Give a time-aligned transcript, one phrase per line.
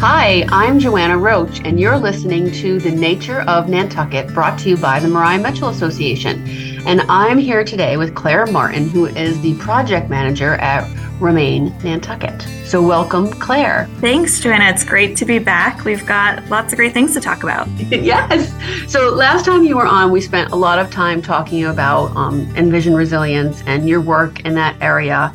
[0.00, 4.76] Hi, I'm Joanna Roche, and you're listening to The Nature of Nantucket, brought to you
[4.76, 6.46] by the Maria Mitchell Association.
[6.86, 10.88] And I'm here today with Claire Martin, who is the project manager at
[11.20, 12.42] ReMain Nantucket.
[12.64, 13.88] So, welcome, Claire.
[14.00, 14.66] Thanks, Joanna.
[14.66, 15.84] It's great to be back.
[15.84, 17.68] We've got lots of great things to talk about.
[17.90, 18.52] yes.
[18.90, 22.40] So, last time you were on, we spent a lot of time talking about um,
[22.56, 25.32] Envision Resilience and your work in that area.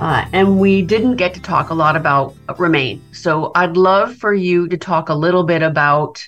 [0.00, 3.00] Uh, and we didn't get to talk a lot about ReMain.
[3.12, 6.26] So I'd love for you to talk a little bit about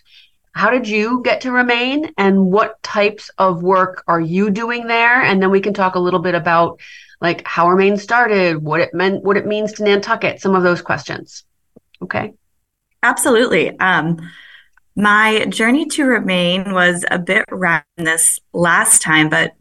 [0.52, 5.22] how did you get to ReMain and what types of work are you doing there?
[5.22, 6.80] And then we can talk a little bit about
[7.22, 10.64] like how our ReMain started, what it meant, what it means to Nantucket, some of
[10.64, 11.44] those questions.
[12.02, 12.34] Okay.
[13.02, 13.78] Absolutely.
[13.78, 14.18] Um,
[14.96, 19.52] my journey to ReMain was a bit random this last time, but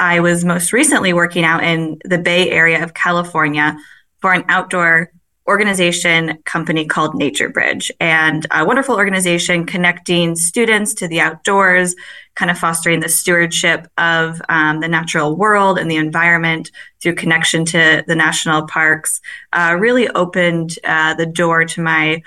[0.00, 3.78] I was most recently working out in the Bay Area of California
[4.20, 5.12] for an outdoor
[5.48, 11.96] organization company called Nature Bridge, and a wonderful organization connecting students to the outdoors,
[12.34, 17.64] kind of fostering the stewardship of um, the natural world and the environment through connection
[17.64, 19.20] to the national parks.
[19.52, 22.22] Uh, really opened uh, the door to my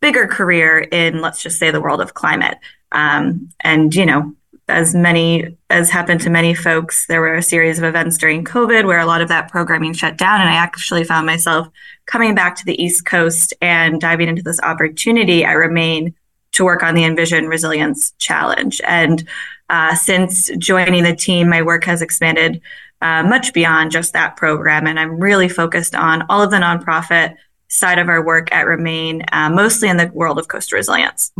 [0.00, 2.58] bigger career in, let's just say, the world of climate.
[2.92, 4.34] Um, and you know,
[4.68, 8.86] as many as happened to many folks, there were a series of events during COVID
[8.86, 10.40] where a lot of that programming shut down.
[10.40, 11.68] And I actually found myself
[12.08, 15.44] coming back to the East Coast and diving into this opportunity.
[15.44, 16.14] I remain
[16.52, 18.80] to work on the Envision Resilience Challenge.
[18.86, 19.28] And
[19.68, 22.62] uh, since joining the team, my work has expanded
[23.02, 24.86] uh, much beyond just that program.
[24.86, 27.36] And I'm really focused on all of the nonprofit
[27.68, 31.30] side of our work at ReMain, uh, mostly in the world of coastal resilience.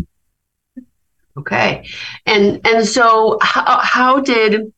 [1.38, 1.88] Okay.
[2.26, 4.72] And and so how how did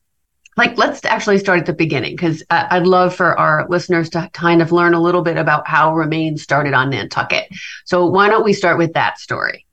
[0.57, 4.61] like let's actually start at the beginning because I'd love for our listeners to kind
[4.61, 7.47] of learn a little bit about how ReMain started on Nantucket.
[7.85, 9.65] So why don't we start with that story?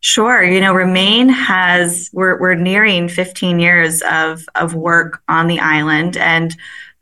[0.00, 0.42] Sure.
[0.42, 6.18] You know, ReMain has we're we're nearing 15 years of of work on the island,
[6.18, 6.54] and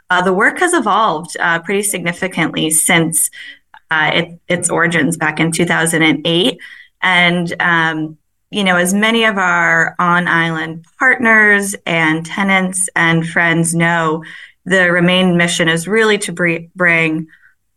[0.09, 3.31] uh, the work has evolved uh, pretty significantly since
[3.91, 6.61] uh, it, its origins back in 2008.
[7.03, 8.19] And um,
[8.53, 14.23] you know, as many of our on island partners and tenants and friends know,
[14.65, 17.27] the ReMain mission is really to br- bring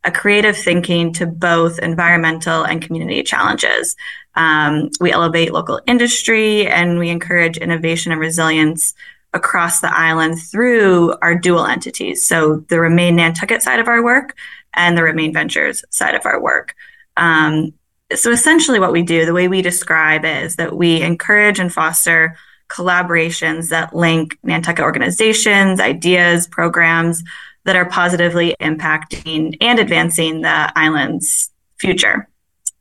[0.03, 3.95] a creative thinking to both environmental and community challenges.
[4.35, 8.93] Um, we elevate local industry and we encourage innovation and resilience
[9.33, 12.25] across the island through our dual entities.
[12.25, 14.35] So the ReMain Nantucket side of our work
[14.73, 16.75] and the ReMain Ventures side of our work.
[17.17, 17.73] Um,
[18.13, 21.73] so essentially what we do the way we describe it is that we encourage and
[21.73, 22.37] foster
[22.69, 27.23] collaborations that link nantucket organizations ideas programs
[27.63, 31.49] that are positively impacting and advancing the island's
[31.79, 32.27] future.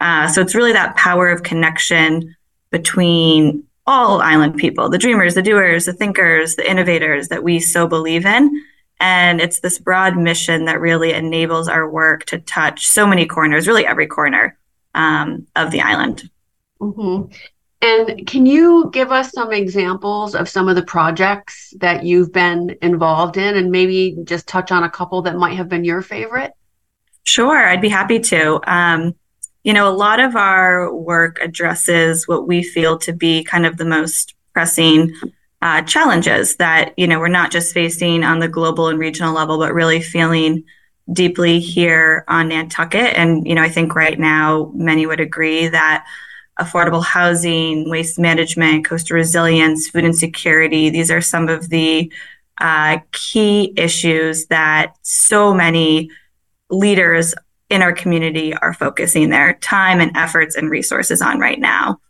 [0.01, 2.37] Uh, so it's really that power of connection
[2.71, 7.87] between all island people the dreamers the doers the thinkers the innovators that we so
[7.87, 8.63] believe in.
[9.01, 13.67] And it's this broad mission that really enables our work to touch so many corners
[13.67, 14.57] really every corner
[14.95, 16.29] um, of the island.
[16.81, 17.33] Mm-hmm.
[17.83, 22.77] And can you give us some examples of some of the projects that you've been
[22.81, 26.53] involved in and maybe just touch on a couple that might have been your favorite?
[27.25, 28.61] Sure, I'd be happy to.
[28.71, 29.15] Um,
[29.65, 33.77] you know, a lot of our work addresses what we feel to be kind of
[33.77, 35.15] the most pressing
[35.61, 39.59] uh, challenges that, you know, we're not just facing on the global and regional level,
[39.59, 40.65] but really feeling
[41.13, 43.15] deeply here on Nantucket.
[43.15, 46.07] And, you know, I think right now many would agree that
[46.59, 52.13] affordable housing, waste management, coastal resilience, food insecurity, these are some of the
[52.59, 56.11] uh, key issues that so many
[56.71, 57.35] leaders
[57.71, 62.01] in our community are focusing their time and efforts and resources on right now.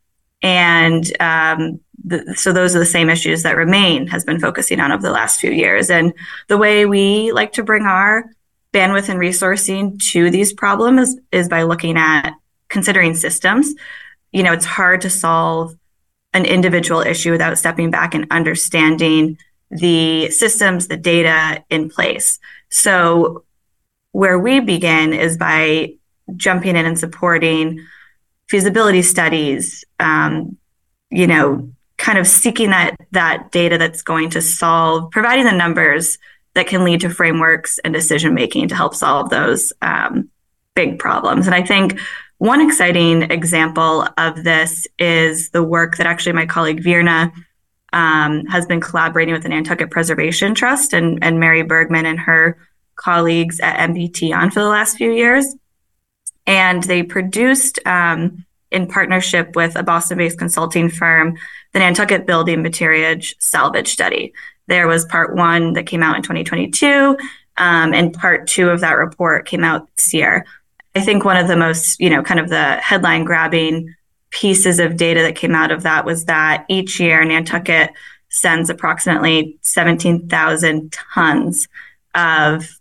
[0.43, 4.93] And um, the, so those are the same issues that ReMain has been focusing on
[4.93, 5.89] over the last few years.
[5.89, 6.13] And
[6.49, 8.31] the way we like to bring our
[8.75, 12.33] bandwidth and resourcing to these problems is by looking at
[12.69, 13.73] considering systems.
[14.33, 15.75] You know, it's hard to solve
[16.35, 19.39] an individual issue without stepping back and understanding
[19.71, 22.41] the systems, the data in place.
[22.69, 23.45] So,
[24.11, 25.95] where we begin is by
[26.37, 27.85] jumping in and supporting
[28.49, 30.57] feasibility studies, um,
[31.11, 36.19] you know, kind of seeking that that data that's going to solve, providing the numbers
[36.55, 40.31] that can lead to frameworks and decision making to help solve those um,
[40.75, 41.47] big problems.
[41.47, 41.99] And I think
[42.39, 47.33] one exciting example of this is the work that actually my colleague Virna
[47.93, 52.59] um, has been collaborating with the Nantucket Preservation Trust and, and Mary Bergman and her
[52.97, 55.47] colleagues at NPT on for the last few years.
[56.47, 61.39] And they produced, um, in partnership with a Boston based consulting firm,
[61.73, 64.35] the Nantucket Building Materials Salvage Study.
[64.67, 67.17] There was part one that came out in 2022,
[67.57, 70.47] um, and part two of that report came out this year.
[70.95, 73.95] I think one of the most, you know, kind of the headline grabbing
[74.31, 77.91] pieces of data that came out of that was that each year Nantucket
[78.29, 81.69] sends approximately 17,000 tons
[82.15, 82.81] of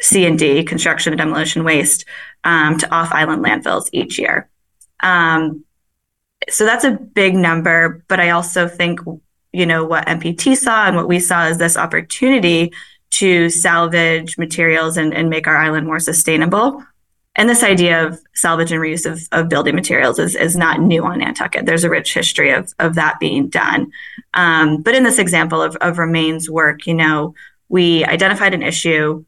[0.00, 2.04] C&D, construction and demolition waste,
[2.44, 4.48] um, to off-island landfills each year.
[5.00, 5.64] Um,
[6.48, 9.00] so that's a big number, but I also think,
[9.52, 12.72] you know, what NPT saw and what we saw is this opportunity
[13.10, 16.82] to salvage materials and, and make our island more sustainable.
[17.36, 21.04] And this idea of salvage and reuse of, of building materials is, is not new
[21.04, 21.64] on Nantucket.
[21.64, 23.92] There's a rich history of, of that being done.
[24.34, 27.34] Um, but in this example of, of ReMain's work, you know,
[27.68, 29.24] we identified an issue,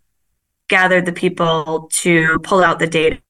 [0.69, 3.20] gathered the people to pull out the data,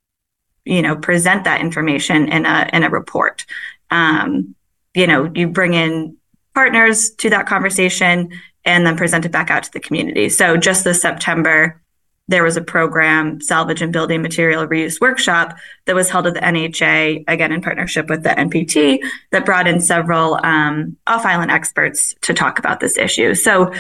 [0.65, 3.45] you know, present that information in a in a report.
[3.91, 4.55] Um,
[4.95, 6.17] you know, you bring in
[6.55, 8.31] partners to that conversation
[8.65, 10.29] and then present it back out to the community.
[10.29, 11.81] So just this September,
[12.29, 15.57] there was a program, Salvage and Building Material Reuse Workshop,
[15.87, 19.01] that was held at the NHA, again in partnership with the NPT,
[19.33, 23.35] that brought in several um, off island experts to talk about this issue.
[23.35, 23.73] So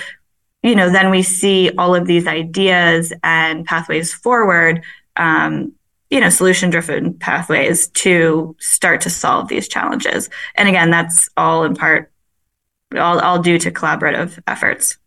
[0.63, 4.83] you know, then we see all of these ideas and pathways forward,
[5.17, 5.73] um,
[6.09, 10.31] you know, solution driven pathways to start to solve these challenges.
[10.55, 12.12] And again, that's all in part,
[12.99, 14.99] all, all due to collaborative efforts.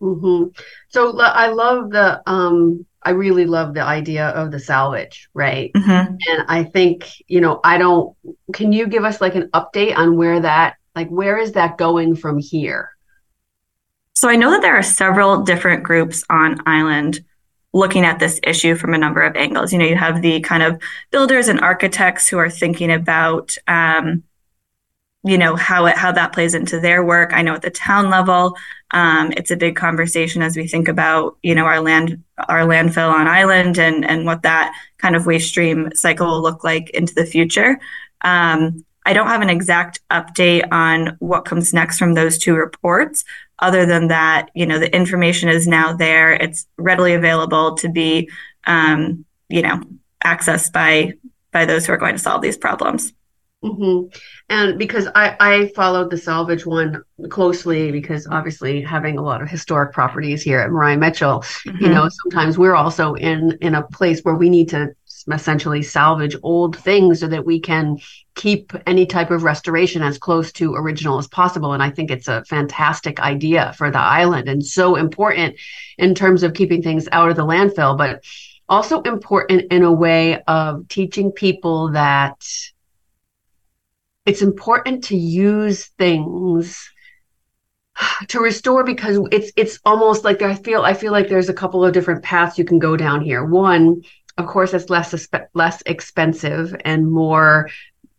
[0.00, 0.50] Mm-hmm.
[0.88, 5.72] So I love the, um, I really love the idea of the salvage, right?
[5.72, 6.16] Mm-hmm.
[6.28, 8.16] And I think, you know, I don't,
[8.52, 12.16] can you give us like an update on where that, like, where is that going
[12.16, 12.90] from here?
[14.14, 17.24] So I know that there are several different groups on island
[17.72, 19.72] looking at this issue from a number of angles.
[19.72, 20.80] You know, you have the kind of
[21.10, 24.22] builders and architects who are thinking about, um,
[25.24, 27.32] you know, how it how that plays into their work.
[27.32, 28.56] I know at the town level,
[28.90, 33.10] um, it's a big conversation as we think about, you know, our land our landfill
[33.10, 37.14] on island and and what that kind of waste stream cycle will look like into
[37.14, 37.80] the future.
[38.20, 43.24] Um, I don't have an exact update on what comes next from those two reports,
[43.58, 46.32] other than that, you know, the information is now there.
[46.32, 48.30] It's readily available to be,
[48.66, 49.82] um, you know,
[50.22, 51.14] accessed by
[51.50, 53.12] by those who are going to solve these problems.
[53.64, 54.18] Mm-hmm.
[54.50, 59.48] And because I, I followed the salvage one closely because obviously having a lot of
[59.48, 61.82] historic properties here at Maria Mitchell, mm-hmm.
[61.82, 64.94] you know, sometimes we're also in in a place where we need to
[65.32, 67.96] essentially salvage old things so that we can
[68.34, 71.72] keep any type of restoration as close to original as possible.
[71.72, 75.56] And I think it's a fantastic idea for the island and so important
[75.96, 78.22] in terms of keeping things out of the landfill, but
[78.68, 82.44] also important in a way of teaching people that
[84.26, 86.90] it's important to use things
[88.28, 91.84] to restore because it's it's almost like I feel I feel like there's a couple
[91.84, 93.44] of different paths you can go down here.
[93.44, 94.02] One
[94.36, 97.68] of course it's less less expensive and more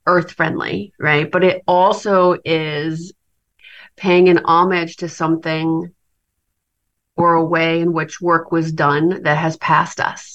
[0.07, 3.13] earth friendly right but it also is
[3.95, 5.91] paying an homage to something
[7.17, 10.34] or a way in which work was done that has passed us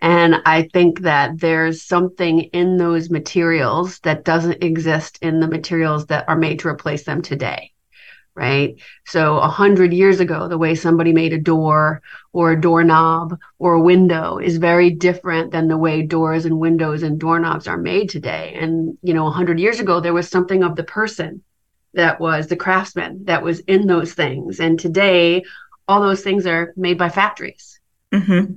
[0.00, 6.06] and i think that there's something in those materials that doesn't exist in the materials
[6.06, 7.72] that are made to replace them today
[8.38, 8.76] right?
[9.04, 12.02] So a hundred years ago, the way somebody made a door
[12.32, 17.02] or a doorknob or a window is very different than the way doors and windows
[17.02, 18.56] and doorknobs are made today.
[18.60, 21.42] And, you know, a hundred years ago, there was something of the person
[21.94, 24.60] that was the craftsman that was in those things.
[24.60, 25.42] And today,
[25.88, 27.80] all those things are made by factories.
[28.14, 28.54] Mm-hmm.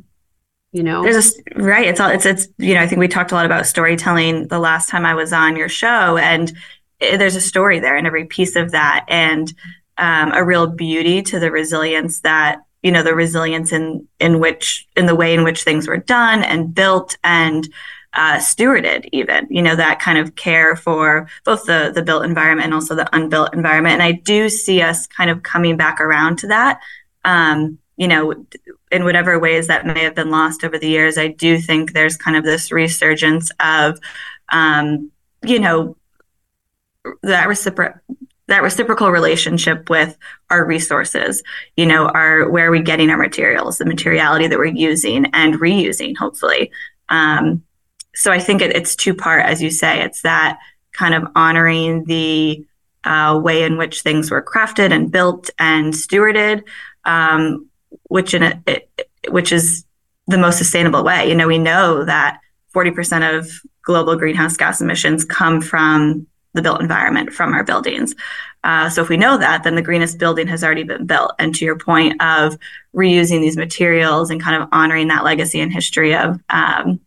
[0.73, 1.87] You know, there's a, right.
[1.87, 4.59] It's all, it's, it's, you know, I think we talked a lot about storytelling the
[4.59, 6.53] last time I was on your show and
[7.01, 9.53] Eh, there's a story there in every piece of that and
[9.97, 14.87] um, a real beauty to the resilience that you know the resilience in in which
[14.95, 17.67] in the way in which things were done and built and
[18.13, 22.65] uh, stewarded even you know that kind of care for both the the built environment
[22.65, 26.37] and also the unbuilt environment and i do see us kind of coming back around
[26.37, 26.79] to that
[27.23, 28.33] um, you know
[28.91, 32.17] in whatever ways that may have been lost over the years i do think there's
[32.17, 33.99] kind of this resurgence of
[34.51, 35.11] um,
[35.43, 35.95] you know
[37.21, 38.01] that reciprocal
[38.47, 40.17] that reciprocal relationship with
[40.49, 41.43] our resources
[41.77, 45.55] you know our where are we getting our materials the materiality that we're using and
[45.55, 46.71] reusing hopefully.
[47.09, 47.63] Um,
[48.13, 50.01] so i think it, it's two part as you say.
[50.01, 50.57] It's that
[50.91, 52.65] kind of honoring the
[53.03, 56.63] uh, way in which things were crafted and built and stewarded,
[57.05, 57.67] um,
[58.03, 58.89] which in a, it,
[59.29, 59.85] which is
[60.27, 61.27] the most sustainable way.
[61.27, 62.39] You know, we know that
[62.73, 63.49] 40% of
[63.83, 68.13] global greenhouse gas emissions come from the built environment, from our buildings.
[68.63, 71.33] Uh, so if we know that, then the greenest building has already been built.
[71.39, 72.57] And to your point of
[72.95, 76.99] reusing these materials and kind of honoring that legacy and history of um,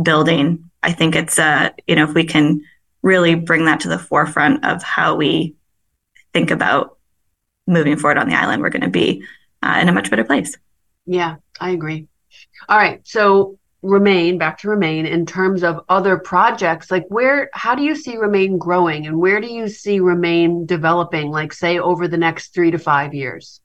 [0.00, 2.62] building, I think it's a, uh, you know, if we can
[3.02, 5.56] really bring that to the forefront of how we
[6.32, 6.98] think about
[7.66, 9.24] moving forward on the island, we're going to be
[9.64, 10.56] uh, in a much better place.
[11.06, 12.06] Yeah, I agree.
[12.68, 13.00] All right.
[13.06, 17.94] So ReMain back to ReMain in terms of other projects like where how do you
[17.94, 22.54] see ReMain growing and where do you see ReMain developing like say over the next
[22.54, 23.60] three to five years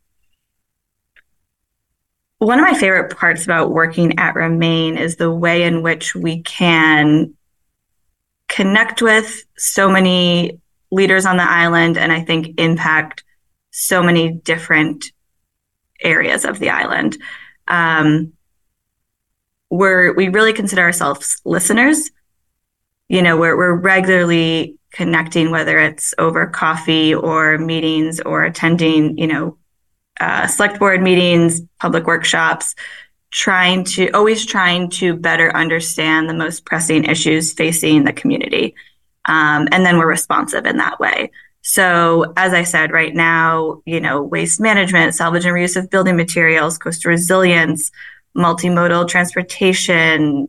[2.39, 6.41] one of my favorite parts about working at ReMain is the way in which we
[6.41, 7.33] can
[8.49, 10.59] connect with so many
[10.91, 13.23] leaders on the island and i think impact
[13.71, 15.13] so many different
[16.01, 17.17] areas of the island
[17.69, 18.33] um,
[19.69, 22.11] we're we really consider ourselves listeners.
[23.07, 29.27] You know, we're we're regularly connecting, whether it's over coffee or meetings or attending, you
[29.27, 29.57] know,
[30.19, 32.73] uh, select board meetings, public workshops,
[33.29, 38.73] trying to always trying to better understand the most pressing issues facing the community.
[39.25, 41.29] Um, and then we're responsive in that way.
[41.61, 46.15] So, as I said, right now, you know, waste management, salvage and reuse of building
[46.15, 47.91] materials, coastal resilience,
[48.35, 50.47] multimodal transportation,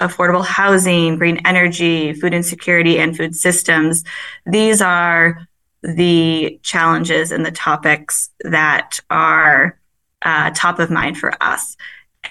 [0.00, 4.04] affordable housing, green energy, food insecurity, and food systems.
[4.46, 5.46] These are
[5.82, 9.78] the challenges and the topics that are
[10.22, 11.76] uh, top of mind for us.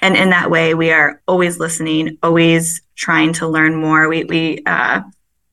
[0.01, 4.09] And in that way, we are always listening, always trying to learn more.
[4.09, 5.01] We, we uh,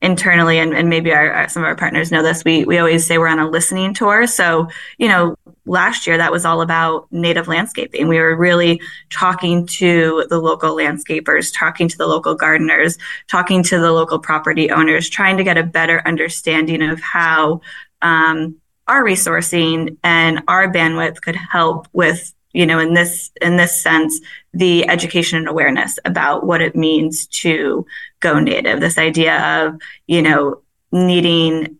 [0.05, 3.05] internally, and, and maybe our, our, some of our partners know this, we, we always
[3.07, 4.27] say we're on a listening tour.
[4.27, 4.67] So,
[4.99, 5.35] you know,
[5.65, 8.07] last year that was all about native landscaping.
[8.07, 13.79] We were really talking to the local landscapers, talking to the local gardeners, talking to
[13.79, 17.61] the local property owners, trying to get a better understanding of how
[18.03, 18.57] um,
[18.87, 24.21] our resourcing and our bandwidth could help with you know in this in this sense
[24.53, 27.85] the education and awareness about what it means to
[28.25, 31.77] go native this idea of you know needing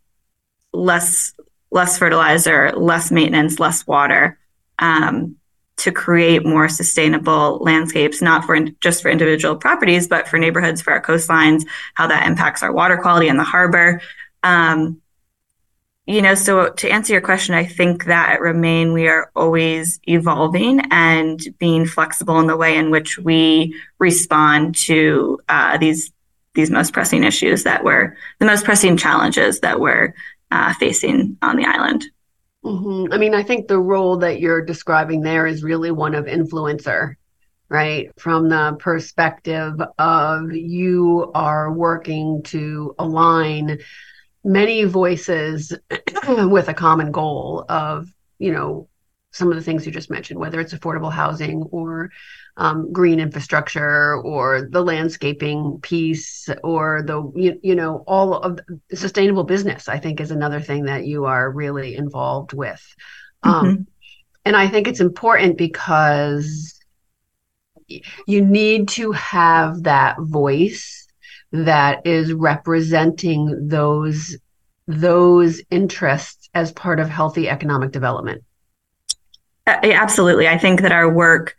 [0.73, 1.33] less
[1.71, 4.39] less fertilizer, less maintenance, less water
[4.79, 5.35] um,
[5.77, 10.81] to create more sustainable landscapes, not for in, just for individual properties, but for neighborhoods,
[10.81, 11.63] for our coastlines,
[11.95, 14.01] how that impacts our water quality in the harbor.
[14.41, 15.01] Um,
[16.05, 19.99] you know, so to answer your question, I think that at Remain, we are always
[20.07, 26.11] evolving and being flexible in the way in which we respond to uh, these
[26.55, 30.13] these most pressing issues that we're the most pressing challenges that we're
[30.51, 32.05] uh, facing on the island.
[32.63, 33.13] Mm-hmm.
[33.13, 37.15] I mean, I think the role that you're describing there is really one of influencer,
[37.69, 38.09] right?
[38.17, 43.79] From the perspective of you are working to align
[44.43, 45.73] many voices
[46.27, 48.07] with a common goal of,
[48.39, 48.87] you know,
[49.35, 52.09] some of the things you just mentioned, whether it's affordable housing or
[52.57, 58.59] um, green infrastructure or the landscaping piece or the you, you know all of
[58.93, 62.81] sustainable business i think is another thing that you are really involved with
[63.43, 63.81] um, mm-hmm.
[64.45, 66.79] and i think it's important because
[68.25, 71.07] you need to have that voice
[71.51, 74.37] that is representing those
[74.87, 78.43] those interests as part of healthy economic development
[79.67, 80.47] absolutely.
[80.47, 81.57] I think that our work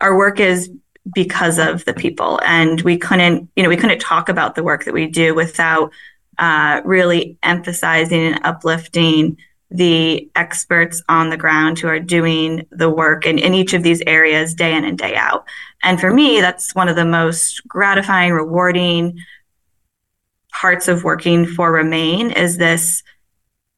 [0.00, 0.70] our work is
[1.14, 4.84] because of the people and we couldn't you know we couldn't talk about the work
[4.84, 5.92] that we do without
[6.38, 9.36] uh, really emphasizing and uplifting
[9.70, 14.02] the experts on the ground who are doing the work in, in each of these
[14.06, 15.44] areas day in and day out.
[15.82, 19.18] And for me that's one of the most gratifying rewarding
[20.52, 23.02] parts of working for ReMain is this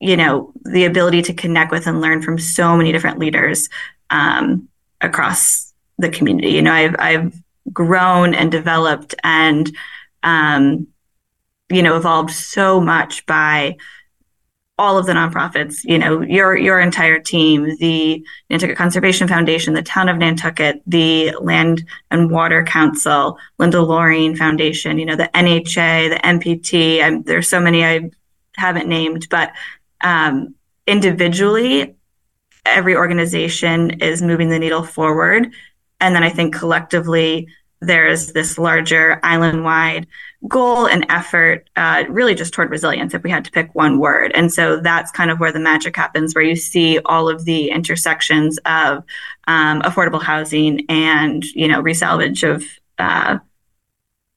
[0.00, 3.68] you know the ability to connect with and learn from so many different leaders
[4.10, 4.68] um,
[5.00, 6.50] across the community.
[6.50, 9.70] You know, I've I've grown and developed and
[10.22, 10.86] um,
[11.70, 13.76] you know evolved so much by
[14.78, 19.82] all of the nonprofits, you know, your your entire team, the Nantucket Conservation Foundation, the
[19.82, 26.10] Town of Nantucket, the Land and Water Council, Linda Loring Foundation, you know, the NHA,
[26.10, 27.02] the NPT.
[27.02, 28.10] I'm, there's so many I
[28.56, 29.52] haven't named, but
[30.00, 30.54] um,
[30.86, 31.94] individually,
[32.64, 35.52] every organization is moving the needle forward
[36.00, 37.48] and then I think collectively,
[37.80, 40.06] there's this larger island wide
[40.48, 44.32] goal and effort, uh, really just toward resilience, if we had to pick one word.
[44.34, 47.70] And so that's kind of where the magic happens, where you see all of the
[47.70, 49.04] intersections of
[49.46, 52.64] um, affordable housing and, you know, resalvage of
[52.98, 53.38] uh,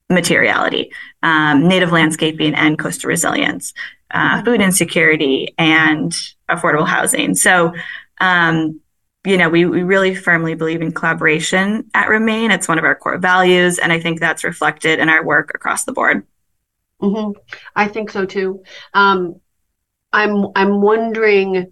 [0.09, 0.91] materiality,
[1.23, 3.73] um, native landscaping and coastal resilience,
[4.11, 6.11] uh, food insecurity and
[6.49, 7.35] affordable housing.
[7.35, 7.73] So,
[8.19, 8.81] um,
[9.25, 12.53] you know, we, we really firmly believe in collaboration at ReMain.
[12.53, 15.83] It's one of our core values, and I think that's reflected in our work across
[15.83, 16.25] the board.
[17.01, 17.37] Mm-hmm.
[17.75, 18.63] I think so too.
[18.93, 19.39] Um,
[20.11, 21.71] I'm I'm wondering.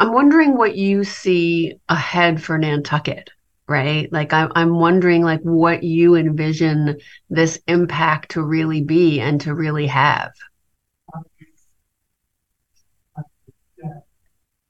[0.00, 3.30] I'm wondering what you see ahead for Nantucket,
[3.66, 4.12] right?
[4.12, 6.98] Like I'm I'm wondering like what you envision
[7.30, 10.32] this impact to really be and to really have.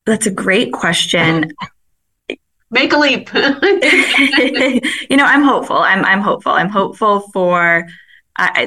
[0.06, 1.52] That's a great question.
[2.70, 3.32] Make a leap.
[3.34, 5.76] you know, I'm hopeful.
[5.76, 6.52] I'm I'm hopeful.
[6.52, 7.86] I'm hopeful for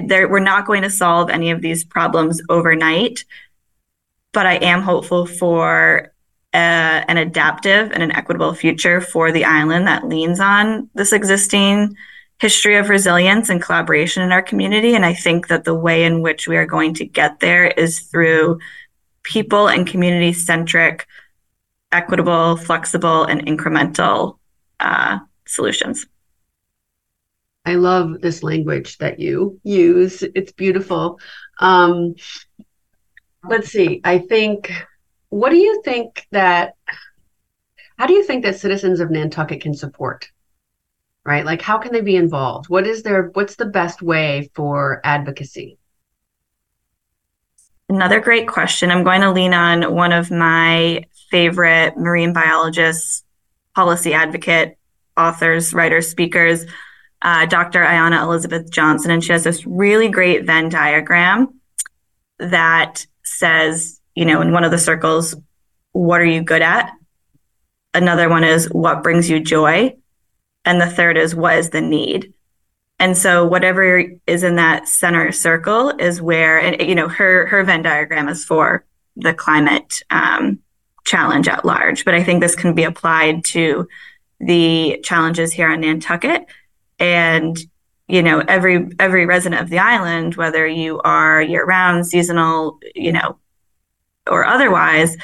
[0.05, 0.29] there.
[0.29, 3.25] We're not going to solve any of these problems overnight,
[4.31, 6.13] but I am hopeful for
[6.59, 11.95] an adaptive and an equitable future for the island that leans on this existing
[12.39, 14.95] history of resilience and collaboration in our community.
[14.95, 17.99] And I think that the way in which we are going to get there is
[17.99, 18.59] through
[19.23, 21.07] people and community centric
[21.91, 24.37] equitable, flexible, and incremental
[24.79, 26.05] uh, solutions.
[27.65, 30.23] I love this language that you use.
[30.23, 31.19] It's beautiful.
[31.59, 32.15] Um,
[33.43, 33.99] let's see.
[34.03, 34.71] I think,
[35.29, 36.75] what do you think that,
[37.97, 40.29] how do you think that citizens of Nantucket can support?
[41.25, 41.45] Right?
[41.45, 42.69] Like, how can they be involved?
[42.69, 45.77] What is their, what's the best way for advocacy?
[47.89, 48.91] Another great question.
[48.91, 53.23] I'm going to lean on one of my favorite marine biologists,
[53.75, 54.77] policy advocate,
[55.17, 56.65] authors, writers, speakers,
[57.21, 57.83] uh, Dr.
[57.83, 59.11] Ayana Elizabeth Johnson.
[59.11, 61.59] And she has this really great Venn diagram
[62.39, 65.35] that says, you know, in one of the circles,
[65.91, 66.91] what are you good at?
[67.93, 69.95] Another one is what brings you joy.
[70.65, 72.33] And the third is what is the need?
[72.97, 77.63] And so whatever is in that center circle is where, and you know, her her
[77.63, 78.83] Venn diagram is for
[79.17, 80.57] the climate um,
[81.05, 82.03] challenge at large.
[82.03, 83.87] But I think this can be applied to
[84.39, 86.47] the challenges here on Nantucket.
[86.97, 87.55] And,
[88.07, 93.11] you know, every every resident of the island, whether you are year round, seasonal, you
[93.11, 93.37] know,
[94.29, 95.17] or otherwise,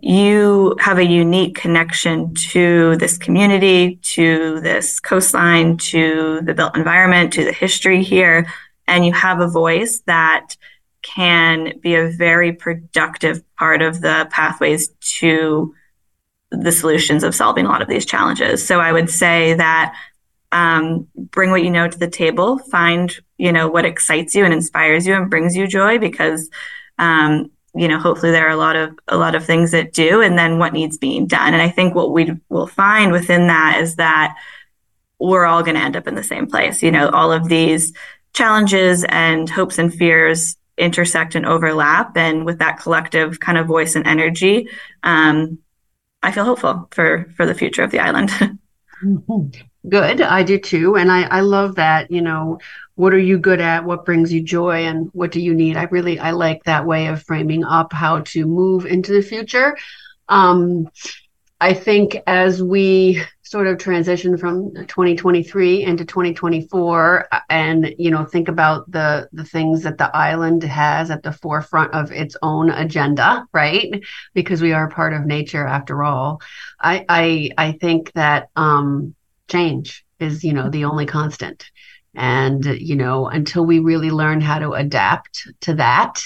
[0.00, 7.32] you have a unique connection to this community, to this coastline, to the built environment,
[7.32, 8.46] to the history here,
[8.86, 10.56] and you have a voice that
[11.02, 15.74] can be a very productive part of the pathways to
[16.50, 18.66] the solutions of solving a lot of these challenges.
[18.66, 19.94] So I would say that
[20.50, 24.54] um, bring what you know to the table, find you know what excites you and
[24.54, 26.48] inspires you and brings you joy because
[26.98, 30.20] um, you know hopefully there are a lot of a lot of things that do,
[30.20, 31.54] and then what needs being done.
[31.54, 34.36] And I think what we will find within that is that
[35.18, 36.82] we're all going to end up in the same place.
[36.82, 37.92] You know, all of these
[38.32, 42.16] challenges and hopes and fears intersect and overlap.
[42.16, 44.68] And with that collective kind of voice and energy,
[45.02, 45.58] um,
[46.22, 48.30] I feel hopeful for for the future of the island.
[49.88, 52.10] good, I do too, and I I love that.
[52.10, 52.58] You know,
[52.94, 53.84] what are you good at?
[53.84, 55.76] What brings you joy, and what do you need?
[55.76, 59.76] I really I like that way of framing up how to move into the future.
[60.28, 60.88] Um,
[61.60, 68.48] I think as we sort of transition from 2023 into 2024 and you know think
[68.48, 73.46] about the the things that the island has at the forefront of its own agenda
[73.54, 74.02] right
[74.34, 76.40] because we are part of nature after all
[76.78, 79.14] i i i think that um
[79.48, 81.70] change is you know the only constant.
[82.14, 86.22] And you know until we really learn how to adapt to that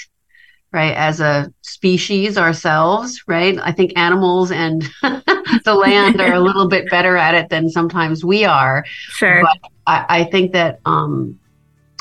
[0.73, 4.89] right as a species ourselves right i think animals and
[5.65, 8.85] the land are a little bit better at it than sometimes we are.
[8.89, 9.43] Sure.
[9.43, 11.39] But I, I think that um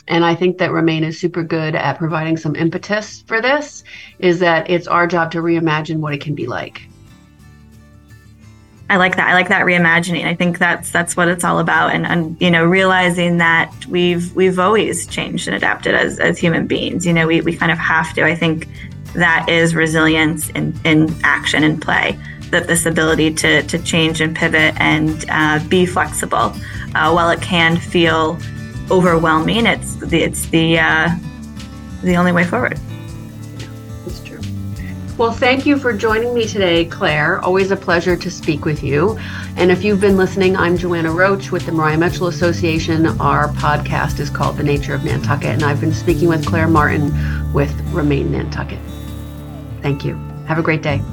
[0.07, 3.83] and I think that ReMain is super good at providing some impetus for this,
[4.19, 6.81] is that it's our job to reimagine what it can be like.
[8.91, 9.29] I like that.
[9.29, 10.25] I like that reimagining.
[10.25, 14.35] I think that's that's what it's all about, and, and you know, realizing that we've
[14.35, 17.05] we've always changed and adapted as as human beings.
[17.05, 18.25] You know, we we kind of have to.
[18.25, 18.67] I think
[19.13, 22.19] that is resilience in in action and play.
[22.49, 26.53] That this ability to to change and pivot and uh, be flexible,
[26.93, 28.37] uh, while it can feel
[28.91, 31.09] overwhelming, it's the it's the uh,
[32.03, 32.77] the only way forward.
[35.21, 37.39] Well, thank you for joining me today, Claire.
[37.41, 39.19] Always a pleasure to speak with you.
[39.55, 43.05] And if you've been listening, I'm Joanna Roche with the Maria Mitchell Association.
[43.05, 47.11] Our podcast is called The Nature of Nantucket, and I've been speaking with Claire Martin
[47.53, 48.79] with ReMain Nantucket.
[49.83, 50.15] Thank you.
[50.47, 51.03] Have a great day.